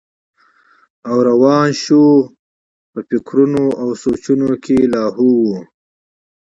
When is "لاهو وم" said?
4.93-5.59